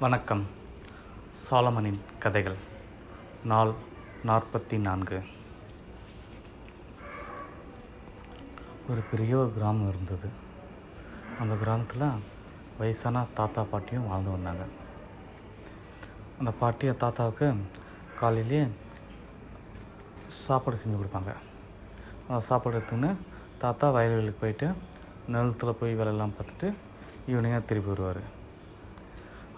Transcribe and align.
வணக்கம். 0.00 0.46
சாலமனின் 1.50 2.18
கதைகள். 2.18 2.56
நாள் 3.44 3.74
நாற்பத்தி 4.22 4.78
நான்கு 4.78 5.22
ஒரு 8.88 9.02
பெரிய 9.10 9.36
ஒரு 9.36 9.52
கிராமம் 9.52 9.88
இருந்தது. 9.88 10.30
அந்த 11.40 11.54
கிராமத்தில் 11.54 12.22
வயசான 12.78 13.26
தாத்தா 13.34 13.62
பாட்டியும் 13.62 14.08
வாழ்ந்து 14.08 14.30
வந்தாங்க. 14.30 14.66
அந்த 16.38 16.50
பாட்டியை 16.50 16.94
தாத்தாவுக்கு 16.94 17.54
காலையிலேயே 18.20 18.66
சாப்பாடு 20.46 20.76
செஞ்சு 20.76 20.98
கொடுப்பாங்க. 21.02 21.36
அந்த 22.28 22.40
சாப்பாடு 22.40 22.78
எடுத்துன்னு 22.78 23.16
தாத்தா 23.58 23.92
வயல்வெளிக்கு 23.92 24.40
போயிட்டு 24.40 24.74
நிலத்தில் 25.26 25.76
போய் 25.80 25.94
வேலையெல்லாம் 25.94 26.32
பார்த்துட்டு 26.32 26.76
ஈவினிங்காக 27.26 27.64
திருப்பி 27.64 27.90
வருவார். 27.90 28.42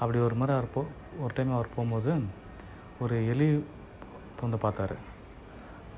அப்படி 0.01 0.19
ஒரு 0.27 0.35
முறை 0.41 0.55
அவர் 0.57 0.73
போ 0.75 0.81
ஒரு 1.25 1.33
டைம் 1.37 1.53
அவர் 1.57 1.75
போகும்போது 1.75 2.13
ஒரு 3.05 3.17
எலி 3.33 3.49
வந்து 4.43 4.59
பார்த்தாரு. 4.65 4.97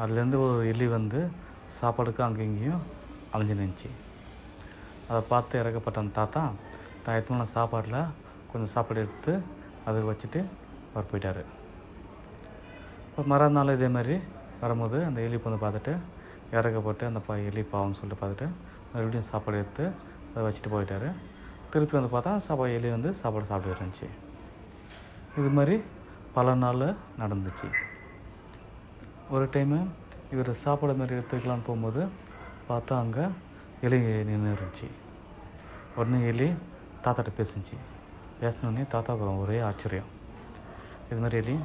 அதுலேருந்து 0.02 0.38
ஒரு 0.46 0.60
எலி 0.72 0.86
வந்து 0.96 1.20
சாப்பாடுக்கு 1.78 2.22
அங்கே 2.26 2.42
இங்கேயும் 2.50 2.82
அலைஞ்சு 3.34 3.54
நின்றுச்சு 3.60 3.90
அதை 5.08 5.20
பார்த்து 5.32 5.60
இறக்கப்பட்ட 5.60 5.98
அந்த 6.02 6.14
தாத்தா 6.20 6.42
தான் 7.04 7.16
எடுத்துன 7.16 7.48
சாப்பாடில் 7.56 8.00
கொஞ்சம் 8.50 8.72
சாப்பாடு 8.74 9.02
எடுத்து 9.04 9.32
அதை 9.88 10.00
வச்சுட்டு 10.08 10.40
அவர் 10.92 11.08
போயிட்டார். 11.10 11.42
இப்போ 13.08 13.22
மறுநாள் 13.32 13.74
இதே 13.76 13.88
மாதிரி 13.96 14.16
வரும்போது 14.62 14.98
அந்த 15.08 15.18
எலி 15.26 15.38
வந்து 15.46 15.60
பார்த்துட்டு 15.64 15.94
இறக்கப்பட்டு 16.56 17.04
அந்த 17.10 17.20
பா 17.26 17.34
எலி 17.48 17.62
பாவம்னு 17.72 17.98
சொல்லிட்டு 18.00 18.20
பார்த்துட்டு 18.22 18.46
மறுபடியும் 18.92 19.28
சாப்பாடு 19.32 19.58
எடுத்து 19.62 19.84
அதை 20.32 20.44
வச்சுட்டு 20.46 20.72
போயிட்டார். 20.74 21.08
திருப்பி 21.72 21.94
வந்து 21.96 22.12
பார்த்தா 22.14 22.32
சாப்பாடு 22.46 22.76
எலி 22.78 22.88
வந்து 22.94 23.10
சாப்பாடு 23.20 23.46
சாப்பிட்டு 23.50 23.74
இருந்துச்சு. 23.76 24.06
இது 25.38 25.50
மாதிரி 25.56 25.76
பல 26.36 26.54
நாள் 26.62 26.84
நடந்துச்சு. 27.22 27.68
ஒரு 29.34 29.46
டைமு 29.54 29.78
இவர் 30.34 30.50
சாப்பாடு 30.64 30.94
மாதிரி 31.00 31.16
எடுத்துக்கலான்னு 31.18 31.66
போகும்போது 31.68 32.02
பார்த்தா 32.68 32.94
அங்கே 33.04 33.24
எலி 33.86 33.98
நின்று 34.30 34.54
இருந்துச்சு. 34.54 34.88
உடனே 35.98 36.18
எலி 36.32 36.48
தாத்தாட்ட 37.04 37.30
பேசுச்சு. 37.38 37.76
பேசினோடனே 38.40 38.84
தாத்தாவுக்கு 38.94 39.42
ஒரே 39.44 39.58
ஆச்சரியம். 39.68 40.10
இது 41.10 41.20
மாதிரி 41.22 41.38
எலி 41.42 41.56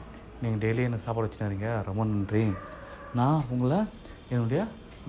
நீங்கள் 0.42 0.61
டெய்லி 0.64 0.83
என்ன 0.89 0.99
சாப்பாடு 1.05 1.27
வச்சுருந்தீங்க 1.27 1.70
ரொம்ப 1.89 2.03
நன்றி. 2.11 2.44
நான் 3.20 3.45
உங்களை 3.53 3.80
என்னுடைய 4.33 4.61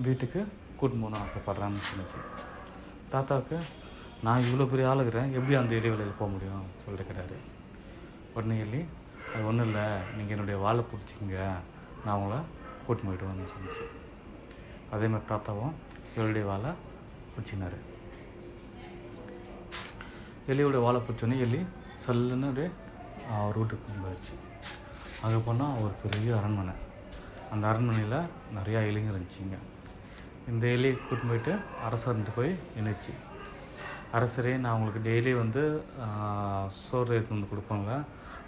வீட்டுக்கு 0.05 0.39
கூட்டின்னு 0.79 1.03
போகணும்னு 1.03 1.23
ஆசைப்பட்றேன்னு 1.25 1.87
சொன்னிச்சு 1.89 2.21
தாத்தாவுக்கு 3.13 3.57
நான் 4.23 4.45
இவ்வளோ 4.47 4.65
பெரிய 4.69 4.89
ஆளுகிறேன். 4.91 5.31
எப்படி 5.37 5.55
அந்த 5.59 5.73
எலி 5.75 5.89
போக 6.19 6.29
முடியும்? 6.33 6.63
சொல்லிட்டு 6.83 7.39
உடனே 8.37 8.55
எலி 8.65 8.79
அது 9.33 9.45
ஒன்றும் 9.49 9.67
இல்லை. 9.67 9.83
நீங்கள் 10.15 10.33
என்னுடைய 10.35 10.57
வாழை 10.63 10.83
பிடிச்சிங்க 10.89 11.37
நான் 12.05 12.17
உங்களை 12.19 12.39
கூட்டின்னு 12.85 13.09
போயிட்டு 13.09 13.29
வந்து 13.29 13.45
சொன்னிச்சு. 13.53 13.85
அதே 14.93 15.07
மாதிரி 15.11 15.29
தாத்தாவும் 15.31 15.75
எலியுடைய 16.17 16.45
வாழை 16.49 16.71
பிடிச்சினாரு 17.33 17.77
எலியோடைய 20.53 20.81
வாழை 20.85 21.01
பிடிச்சோன்னே 21.05 21.37
எலி 21.45 21.61
சல்லுன்னு 22.05 22.49
அப்படியே 22.49 22.69
அவர் 23.37 23.57
வீட்டுக்கு 23.59 24.01
போயிடுச்சு. 24.05 24.35
அங்கே 25.23 25.39
போனால் 25.45 25.79
ஒரு 25.83 25.93
பெரிய 26.03 26.35
அரண்மனை. 26.39 26.75
அந்த 27.53 27.63
அரண்மனையில் 27.71 28.19
நிறையா 28.57 28.81
எலிங்க 28.89 29.13
இருந்துச்சுங்க. 29.13 29.57
இந்த 30.51 30.65
எலியை 30.75 30.95
கூட்டின்னு 31.05 31.31
போயிட்டு 31.31 31.55
அரசர்கிட்ட 31.87 32.33
போய் 32.39 32.51
நின்றுச்சு 32.75 33.13
அரசரே 34.17 34.51
நான் 34.63 34.75
உங்களுக்கு 34.77 35.01
டெய்லி 35.07 35.31
வந்து 35.43 35.61
சோறு 36.83 37.15
எடுத்து 37.15 37.35
வந்து 37.35 37.49
கொடுப்பாங்க. 37.51 37.91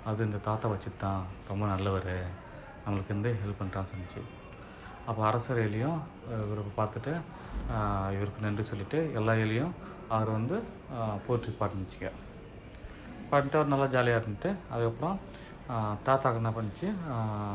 அது 0.10 0.20
இந்த 0.28 0.40
தாத்தா 0.48 0.68
வச்சுட்டு 0.74 1.00
தான் 1.06 1.24
ரொம்ப 1.50 1.64
நல்லவர். 1.72 2.14
நம்மளுக்கு 2.84 3.16
வந்து 3.16 3.32
ஹெல்ப் 3.42 3.60
பண்ணுறான்னு 3.62 3.90
சொன்னிச்சு 3.92 4.22
அப்போ 5.10 5.22
அரசர் 5.30 5.60
எலியும் 5.66 6.00
இவருக்கு 6.44 6.72
பார்த்துட்டு 6.78 7.14
இவருக்கு 8.16 8.46
நன்றி 8.46 8.64
சொல்லிட்டு 8.70 9.00
எல்லா 9.20 9.34
எலியும் 9.46 9.74
அவர் 10.16 10.30
வந்து 10.38 10.58
போற்றி 11.26 11.52
பாட்டுச்சுங்க 11.60 12.10
பண்ணிட்டு 13.32 13.58
அவர் 13.60 13.74
நல்லா 13.74 13.88
ஜாலியாக 13.96 14.20
இருந்துட்டு 14.22 14.52
அதுக்கப்புறம் 14.74 15.18
தாத்தா 15.68 16.06
தாத்தாக்கு 16.06 16.42
என்ன 16.42 16.52
பண்ணிச்சு 16.58 16.88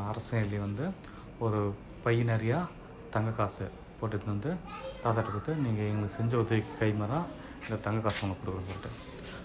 அரசன் 0.09 0.43
எலி 0.45 0.57
வந்து 0.65 0.85
ஒரு 1.45 1.61
பை 2.03 2.15
நிறையா 2.31 2.59
தங்க 3.13 3.31
காசு 3.39 3.65
போட்டுட்டு 3.99 4.27
வந்து 4.33 4.51
தாத்தாட்ட 5.03 5.29
கொடுத்து 5.29 5.55
நீங்கள் 5.65 5.89
எங்களுக்கு 5.91 6.17
செஞ்ச 6.19 6.35
உதவிக்கு 6.43 6.75
கைமாறா 6.81 7.19
இந்த 7.63 7.77
தங்க 7.85 7.99
காசு 8.01 8.21
உங்களுக்கு 8.23 8.43
கொடுக்குறேன்னு 8.43 8.69
சொல்லிட்டு. 8.69 8.91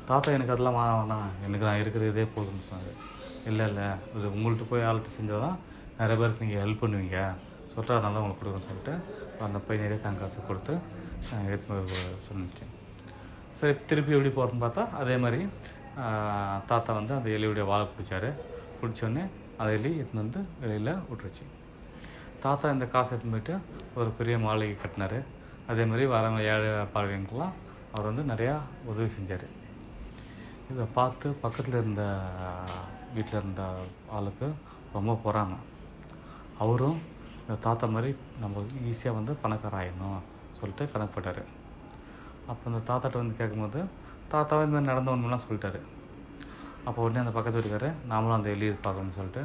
தாத்தா 0.09 0.29
எனக்கு 0.33 0.53
அதெல்லாம் 0.55 0.79
வேணாம் 0.79 1.01
வேணாம். 1.01 1.29
எனக்கு 1.47 1.67
நான் 1.69 1.81
இருக்கிற 1.83 2.05
இதே 2.13 2.25
போதும்னு 2.35 2.65
சொன்னார். 2.67 2.99
இல்லை 3.47 3.65
இல்லை. 3.71 3.87
இது 4.17 4.27
உங்கள்கிட்ட 4.35 4.67
போய் 4.71 4.87
ஆள்கிட்ட 4.89 5.11
செஞ்சால் 5.17 5.45
தான் 5.47 5.59
நிறைய 5.99 6.17
பேருக்கு 6.21 6.45
நீங்கள் 6.45 6.63
ஹெல்ப் 6.65 6.83
பண்ணுவீங்க. 6.83 7.19
சொல்லிட்டு 7.69 7.97
அதனால 7.97 8.21
உங்களுக்கு 8.21 8.43
கொடுக்குறேன்னு 8.43 8.71
சொல்லிட்டு 8.71 8.95
அந்த 9.47 9.59
பை 9.67 9.77
தங்க 10.07 10.19
காசு 10.23 10.47
கொடுத்து 10.49 10.75
ஆஹ், 11.29 11.47
எடுத்துன்னு 11.49 12.67
சரி 13.59 13.75
திருப்பி 13.89 14.15
எப்படி 14.15 14.31
போகிறோன்னு 14.31 14.65
பார்த்தா 14.65 14.83
அதே 15.01 15.17
மாதிரி 15.17 15.41
தாத்தா 16.69 16.91
வந்து 16.99 17.13
அந்த 17.17 17.29
எலியுடைய 17.37 17.65
வாழை 17.71 17.87
பிடிச்சாரு. 17.89 18.29
பிடிச்சோடனே 18.81 19.25
அந்த 19.59 19.71
எலி 19.79 19.91
எடுத்துன்னு 19.97 20.25
வந்து 20.25 20.41
வெளியில் 20.63 20.93
விட்டுருச்சு. 21.09 21.45
தாத்தா 22.43 22.67
இந்த 22.75 22.87
காசை 22.93 23.11
எடுத்துன்னு 23.13 23.37
போயிட்டு 23.37 23.55
ஒரு 23.97 24.11
பெரிய 24.19 24.37
மாளிகை 24.39 24.77
கட்டினார். 24.77 25.19
அதே 25.71 25.85
மாதிரி 25.85 26.05
வரவங்க 26.15 26.43
ஏழை 26.53 26.67
பாழகங்களுக்கெல்லாம் 26.95 27.57
அவர் 27.93 28.09
வந்து 28.11 28.25
நிறையா 28.33 28.55
உதவி 28.91 29.09
செஞ்சார். 29.17 29.47
இதை 30.73 30.85
பார்த்து 30.97 31.29
பக்கத்தில் 31.45 31.79
இருந்த 31.81 32.03
வீட்டில் 33.15 33.39
இருந்த 33.41 33.63
ஆளுக்கு 34.17 34.49
ரொம்ப 34.97 35.13
பொறாமை. 35.25 35.59
அவரும் 36.65 36.99
இந்த 37.43 37.57
தாத்தா 37.67 37.87
மாதிரி 37.95 38.11
நம்ம 38.43 38.65
ஈஸியாக 38.91 39.19
வந்து 39.19 39.35
பணக்காரர் 39.43 39.79
ஆயிடணும் 39.81 40.25
சொல்லிட்டு 40.59 40.85
கணக்கு 40.93 41.15
போட்டார். 41.15 41.43
அப்போ 42.51 42.65
இந்த 42.71 42.81
தாத்தாட்ட 42.91 43.17
வந்து 43.23 43.39
கேட்கும்போது 43.41 43.81
தாத்தாவே 44.33 44.67
இந்த 44.67 44.75
மாதிரி 44.77 44.91
நடந்த 44.93 45.15
ஒன்றுலாம் 45.15 45.47
சொல்லிட்டாரு. 45.47 45.81
அப்போ 46.89 46.99
உடனே 47.05 47.23
அந்த 47.23 47.33
பக்கத்து 47.37 47.59
வீட்டுக்காரர் 47.59 47.99
நாமளும் 48.13 48.37
அந்த 48.39 48.51
எலியை 48.57 48.75
பார்க்கணும்னு 48.85 49.19
சொல்லிட்டு 49.21 49.43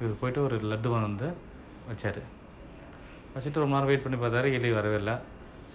இவர் 0.00 0.20
போயிட்டு 0.20 0.40
ஒரு 0.46 0.56
லட்டு 0.70 0.88
வந்து 0.94 1.28
வச்சார். 1.88 2.20
வச்சுட்டு 3.32 3.62
ரொம்ப 3.62 3.74
நேரம் 3.74 3.90
வெயிட் 3.90 4.04
பண்ணி 4.04 4.18
பார்த்தாரு 4.20 4.48
எலி 4.58 4.70
வரவே 4.78 4.98
இல்லை. 5.02 5.16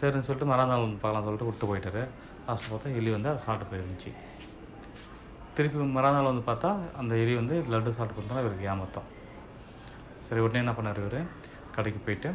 சரின்னு 0.04 0.28
சொல்லிட்டு 0.28 0.52
மறந்தாள் 0.52 0.86
வந்து 0.86 1.02
பார்க்கலாம் 1.02 1.26
சொல்லிட்டு 1.26 1.50
விட்டு 1.50 1.68
போயிட்டாரு. 1.72 2.02
லாஸ்ட் 2.48 2.70
பார்த்தா 2.72 2.96
எலி 3.00 3.10
வந்து 3.16 3.30
அதை 3.32 3.42
சாப்பிட்டு 3.44 3.70
போயிருந்துச்சு. 3.72 4.12
திருப்பி 5.56 5.86
மறாந்தாள் 5.98 6.30
வந்து 6.30 6.44
பார்த்தா 6.48 6.70
அந்த 7.00 7.14
எலி 7.24 7.34
வந்து 7.40 7.56
லட்டு 7.74 7.92
சாப்பிட்டு 7.98 8.18
கொடுத்தா 8.18 8.42
இவருக்கு 8.44 8.66
ஏமாத்தம். 8.72 9.08
சரி 10.28 10.42
உடனே 10.46 10.62
என்ன 10.64 10.74
பண்ணார் 10.78 11.00
இவர்? 11.04 11.20
கடைக்கு 11.76 12.00
போயிட்டு 12.06 12.30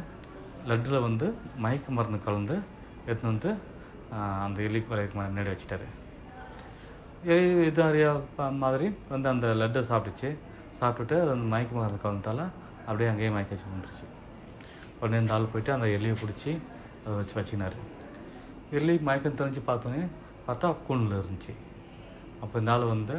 லட்டில் 0.69 1.03
வந்து 1.07 1.27
மயக்க 1.63 1.91
மருந்து 1.97 2.19
கலந்து 2.27 2.55
எடுத்துன்னு 3.07 3.33
வந்து 3.33 3.51
அந்த 4.45 4.59
எலி 4.67 4.79
வரைக்கு 4.91 5.15
முன்னாடி 5.19 5.51
வச்சுட்டாரு. 5.53 5.87
எலி 7.33 7.47
இது 7.69 7.81
அறியா 7.89 8.11
மாதிரி 8.63 8.89
வந்து 9.13 9.29
அந்த 9.33 9.47
லட்டை 9.61 9.83
சாப்பிட்டுச்சு. 9.91 10.31
சாப்பிட்டுட்டு 10.79 11.15
அது 11.21 11.31
அந்த 11.35 11.47
மயக்க 11.53 11.79
மருந்து 11.79 12.03
கலந்தால 12.07 12.41
அப்படியே 12.87 13.09
அங்கேயே 13.11 13.31
மயக்க 13.35 13.53
வச்சு 13.55 13.73
வந்துருச்சு 13.75 14.05
உடனே 15.01 15.17
இந்த 15.23 15.33
ஆள் 15.37 15.51
போயிட்டு 15.53 15.71
அந்த 15.77 15.87
எலியை 15.97 16.15
பிடிச்சி 16.21 16.51
அதை 17.03 17.13
வச்சு 17.19 17.35
வச்சுக்கினாரு. 17.39 17.77
வெளி 18.73 18.93
மயக்கம் 19.07 19.39
தெரிஞ்சு 19.41 19.61
பார்த்தோன்னே 19.69 20.01
பார்த்தா 20.47 20.67
கூண்டில் 20.87 21.19
இருந்துச்சு. 21.19 21.53
அப்போ 22.43 22.55
இந்த 22.61 22.73
ஆள் 22.75 22.91
வந்து 22.95 23.15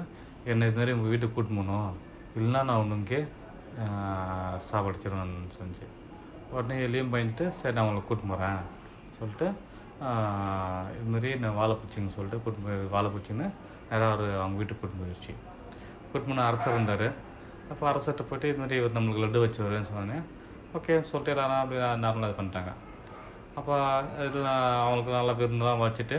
என்னை 0.50 0.66
இது 0.70 0.78
மாதிரி 0.80 0.92
உங்கள் 0.96 1.12
வீட்டுக்கு 1.12 1.36
கூட்டினு 1.36 1.60
போகணும். 1.60 1.90
இல்லைன்னா 2.36 2.60
நான் 2.68 2.80
ஒன்று 2.82 2.98
இங்கே 3.00 3.20
சாப்பிடுச்சிருவேன்னு 4.68 5.50
சொன்னிச்சு 5.56 5.86
உடனே 6.52 6.76
எல்லையும் 6.86 7.10
பயந்துட்டு 7.12 7.44
சரி 7.58 7.74
நான் 7.76 7.86
உங்களை 7.88 8.02
கூட்டின்னு 8.06 8.32
போகிறேன் 8.34 8.60
சொல்லிட்டு 9.18 9.48
இதுமாரி 10.98 11.28
இது 11.34 11.42
நான் 11.44 11.58
வாழைப்பூச்சின்னு 11.60 12.14
சொல்லிட்டு 12.16 12.38
கூட்டின்னு 12.44 12.68
போய் 12.68 12.90
வாழைப்பூச்சின்னு 12.94 13.46
நேராக 13.90 14.14
ஒரு 14.16 14.26
அவங்க 14.42 14.58
வீட்டுக்கு 14.60 14.80
கூட்டின்னு 14.82 15.04
போயிடுச்சு 15.04 15.32
கூட்டின்னு 16.10 16.32
போன 16.32 16.46
அரசர் 16.50 16.76
இருந்தார் 16.76 17.06
அப்போ 17.72 17.84
அரசர்கிட்ட 17.90 18.24
போயிட்டு 18.30 18.50
இதுமாரி 18.52 18.78
இவர் 18.80 18.96
நம்மளுக்கு 18.96 19.24
லட்டு 19.24 19.42
வச்சு 19.44 19.60
வரேன்னு 19.66 19.90
சொன்னேன் 19.96 20.24
ஓகே 20.78 20.94
சொல்லிட்டு 21.10 21.34
எல்லாரும் 21.34 21.60
அப்படி 21.62 21.78
நார்மலாக 22.04 22.30
இது 22.30 22.38
பண்ணிட்டாங்க. 22.40 22.72
அப்போ 23.54 23.74
இதெல்லாம் 24.26 24.64
அவங்களுக்கு 24.82 25.12
நல்லா 25.12 25.32
விருந்தெல்லாம் 25.32 25.82
வச்சுட்டு 25.82 26.18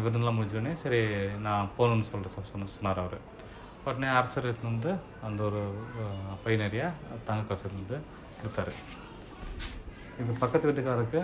விருந்தெல்லாம் 0.00 0.38
முடிஞ்சோடனே 0.38 0.76
சரி 0.82 1.00
நான் 1.38 1.70
போகணுன்னு 1.78 2.08
சொல்லிட்டு 2.10 2.50
சொன்ன 2.50 2.66
சொன்னார் 2.76 2.98
அவர். 2.98 3.18
உடனே 3.84 4.06
அரசர் 4.08 4.54
வந்து 4.62 4.90
அந்த 5.22 5.42
ஒரு 5.42 5.60
அஹ், 6.00 6.36
பை 6.44 6.56
தங்க 7.26 7.42
காசு 7.48 7.70
வந்து 7.72 7.96
கொடுத்தாரு. 8.38 8.72
இப்போ 10.18 10.32
பக்கத்து 10.38 10.68
வீட்டுக்காரருக்கு 10.68 11.20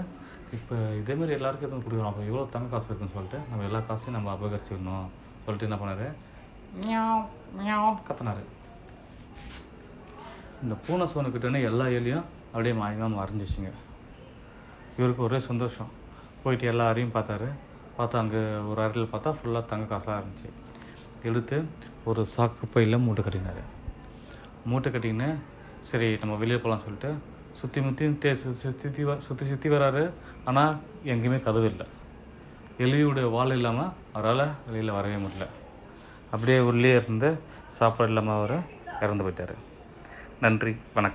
இப்போ 0.52 0.74
இதே 0.92 1.14
மாதிரி 1.14 1.32
எல்லாருக்கும் 1.32 1.68
எதுவும் 1.68 1.84
கொடுக்கணும். 1.84 2.10
அப்போ 2.10 2.22
இவ்வளோ 2.22 2.50
தங்க 2.50 2.68
காசு 2.68 2.86
இருக்குன்னு 2.86 3.14
சொல்லிட்டு 3.14 3.38
நம்ம 3.50 3.64
எல்லா 3.64 3.80
காசையும் 3.80 4.16
நம்ம 4.16 4.32
அபகரிச்சிடணும். 4.34 5.06
சொல்லிட்டு 5.44 5.68
என்ன 5.68 5.78
பண்ணார்? 5.80 6.06
மியாவ் 6.80 7.24
மியாவ் 7.56 8.06
கத்தினாரு. 8.08 8.44
இந்த 10.62 10.74
பூனை 10.86 11.06
சோனுக்கிட்டே 11.06 11.62
எல்லா 11.62 11.84
எலியும் 11.98 12.26
அப்படியே 12.46 12.74
மாயமாக 12.74 13.16
மறைஞ்சிச்சுங்க. 13.16 13.72
இவருக்கு 14.98 15.22
ஒரே 15.28 15.38
சந்தோஷம். 15.48 15.90
போயிட்டு 16.42 16.66
எல்லாரையும் 16.72 17.14
பார்த்தாரு. 17.16 17.48
பார்த்தா 17.96 18.16
அங்கே 18.22 18.42
ஒரு 18.70 18.80
அறையில் 18.84 19.12
பார்த்தா 19.12 19.30
ஃபுல்லாக 19.36 19.64
தங்க 19.70 19.86
காசாக 19.92 20.16
இருந்துச்சு. 20.20 20.50
எடுத்து 21.28 21.56
ஒரு 22.10 22.22
சாக்கு 22.34 22.66
பையில் 22.74 23.04
மூட்டை 23.04 23.22
கட்டினார். 23.24 23.62
மூட்டை 24.70 24.90
கட்டின்னு 24.92 25.28
சரி 25.90 26.08
நம்ம 26.20 26.36
வெளியே 26.42 26.58
போகலாம் 26.60 26.84
சொல்லிட்டு 26.86 27.10
சுற்றி 27.58 27.80
முற்றி 27.84 28.06
தே 28.22 28.30
சுற்றி 28.40 28.70
சுற்றி 29.26 29.44
சுற்றி 29.52 29.68
வராரு. 29.74 30.02
ஆனால் 30.50 30.74
எங்கேயுமே 31.12 31.38
கதவு 31.46 31.68
இல்லை. 31.72 31.86
எலியுடைய 32.84 33.26
வால் 33.36 33.54
இல்லாமல் 33.58 33.92
அவரால் 34.16 34.46
வெளியில் 34.70 34.96
வரவே 34.98 35.18
முடியல. 35.24 35.46
அப்படியே 36.32 36.58
உள்ளே 36.70 36.92
இருந்து 37.00 37.30
சாப்பாடு 37.78 38.12
இல்லாமல் 38.12 38.36
அவர் 38.38 38.56
இறந்து 39.04 39.24
போயிட்டார். 39.26 39.56
நன்றி 40.44 40.74
வணக்கம். 40.96 41.14